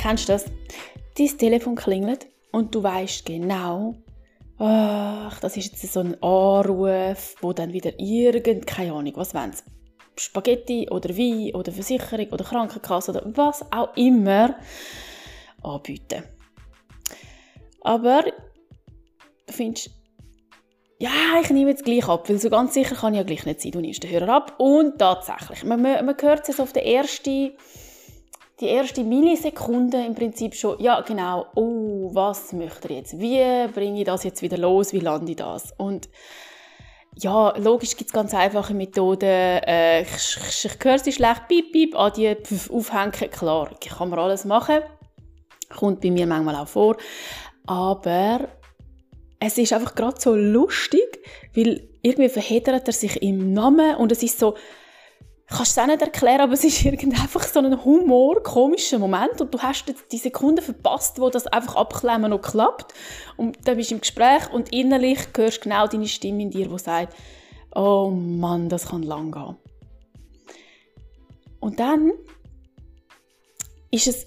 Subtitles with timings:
[0.00, 0.44] Kennst du das?
[1.16, 3.96] Dein Telefon klingelt und du weißt genau,
[4.58, 9.52] ach, das ist jetzt so ein Anruf, wo dann wieder irgend, keine Ahnung, was wollen
[9.52, 9.64] sie?
[10.16, 14.56] Spaghetti oder Wein oder Versicherung oder Krankenkasse oder was auch immer
[15.62, 16.22] anbieten.
[17.82, 18.22] Aber
[19.46, 19.90] du findest,
[21.00, 23.62] ja, ich nehme jetzt gleich ab, weil so ganz sicher kann ich ja gleich nicht
[23.62, 23.72] sein.
[23.72, 27.52] Du nimmst den Hörer ab und tatsächlich, man, man, man hört es auf der ersten
[28.60, 33.18] die erste Millisekunde im Prinzip schon, ja genau, oh, was möchte er jetzt?
[33.18, 34.92] Wie bringe ich das jetzt wieder los?
[34.92, 35.72] Wie lande ich das?
[35.76, 36.08] Und
[37.14, 39.28] ja, logisch gibt es ganz einfache Methoden.
[39.28, 42.36] Äh, ich, ich, ich höre sie schlecht, piep, piep, an die
[42.70, 44.80] aufhängen, klar, kann man alles machen.
[45.68, 46.96] Kommt bei mir manchmal auch vor.
[47.66, 48.48] Aber
[49.40, 51.20] es ist einfach gerade so lustig,
[51.54, 54.54] weil irgendwie verheddert er sich im Namen und es ist so,
[55.48, 59.40] kannst es auch nicht erklären, aber es ist irgendwie einfach so ein Humor, komischer Moment
[59.40, 62.94] und du hast die Sekunde verpasst, wo das einfach abklemmen noch klappt
[63.36, 66.78] und dann bist du im Gespräch und innerlich hörst genau deine Stimme in dir, die
[66.78, 67.14] sagt,
[67.74, 69.56] oh Mann, das kann lang gehen.
[71.60, 72.12] Und dann
[73.90, 74.26] ist es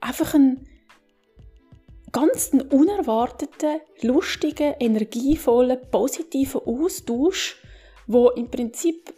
[0.00, 0.66] einfach ein
[2.10, 7.56] ganz unerwarteter, lustiger, energievoller, positiver Austausch,
[8.06, 9.14] wo im Prinzip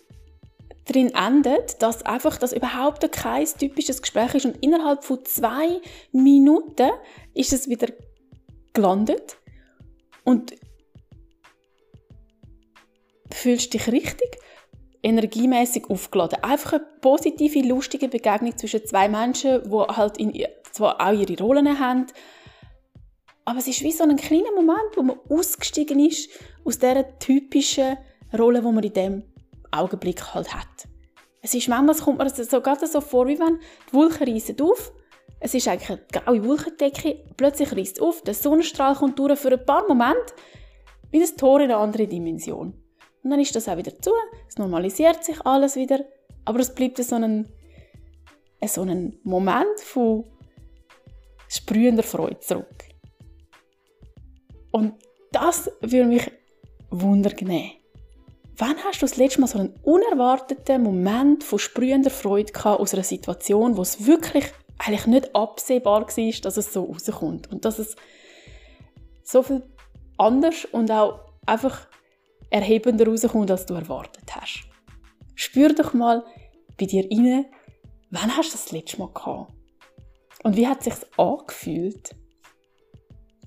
[0.96, 5.80] darin endet, dass einfach das überhaupt kein typisches Gespräch ist und innerhalb von zwei
[6.12, 6.90] Minuten
[7.34, 7.88] ist es wieder
[8.72, 9.36] gelandet
[10.24, 10.54] und
[13.32, 14.38] fühlst dich richtig
[15.02, 16.42] energiemäßig aufgeladen.
[16.42, 20.32] Einfach eine positive, lustige Begegnung zwischen zwei Menschen, die halt in,
[20.72, 22.06] zwar auch ihre Rollen haben,
[23.44, 26.28] aber es ist wie so ein kleiner Moment, wo man ausgestiegen ist
[26.64, 27.96] aus dieser typischen
[28.36, 29.22] Rolle, wo man in dem
[29.70, 30.88] Augenblick halt hat.
[31.42, 34.92] Es ist manchmal kommt mir so gerade so vor, wie wenn die Wolken reissen auf.
[35.38, 39.64] Es ist eigentlich eine graue Wolkendecke, plötzlich reißt auf, der Sonnenstrahl kommt durch für ein
[39.64, 40.34] paar Momente
[41.10, 42.74] wie ein Tor in eine andere Dimension.
[43.22, 44.10] Und dann ist das auch wieder zu,
[44.48, 46.04] es normalisiert sich alles wieder,
[46.44, 47.48] aber es bleibt so ein,
[48.66, 50.24] so ein Moment von
[51.48, 52.84] sprühender Freude zurück.
[54.72, 54.94] Und
[55.32, 56.30] das würde mich
[56.90, 57.72] wundernehmen.
[58.58, 62.94] Wann hast du das letzte Mal so einen unerwarteten Moment von sprühender Freude gehabt aus
[62.94, 64.46] einer Situation, wo es wirklich
[64.78, 67.96] eigentlich nicht absehbar war, dass es so rauskommt und dass es
[69.22, 69.62] so viel
[70.16, 71.86] anders und auch einfach
[72.48, 74.64] erhebender rauskommt, als du erwartet hast.
[75.34, 76.24] Spür doch mal
[76.78, 77.46] bei dir rein,
[78.10, 79.52] wann hast du das letzte Mal gehabt?
[80.44, 82.14] Und wie hat es sich angefühlt?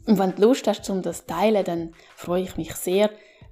[0.06, 3.10] Und wenn du Lust hast, um das zu teilen, dann freue ich mich sehr,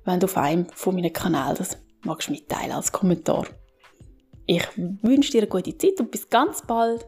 [0.07, 3.45] wenn du auf einem von meinen Kanälen das magst mitteilen als Kommentar.
[4.45, 7.05] Ich wünsche dir eine gute Zeit und bis ganz bald.